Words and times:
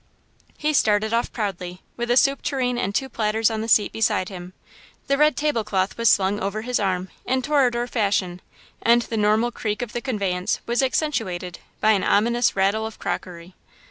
He 0.57 0.73
started 0.73 1.13
off 1.13 1.31
proudly, 1.31 1.83
with 1.95 2.09
a 2.09 2.17
soup 2.17 2.41
tureen 2.41 2.75
and 2.79 2.95
two 2.95 3.07
platters 3.07 3.51
on 3.51 3.61
the 3.61 3.67
seat 3.67 3.91
beside 3.91 4.29
him. 4.29 4.53
The 5.05 5.15
red 5.15 5.37
table 5.37 5.63
cloth 5.63 5.95
was 5.95 6.09
slung 6.09 6.39
over 6.39 6.63
his 6.63 6.79
arm, 6.79 7.09
in 7.23 7.43
toreador 7.43 7.85
fashion, 7.87 8.41
and 8.81 9.03
the 9.03 9.15
normal 9.17 9.51
creak 9.51 9.83
of 9.83 9.93
the 9.93 10.01
conveyance 10.01 10.59
was 10.65 10.81
accentuated 10.81 11.59
by 11.81 11.91
an 11.91 12.03
ominous 12.03 12.55
rattle 12.55 12.87
of 12.87 12.97
crockery. 12.97 13.53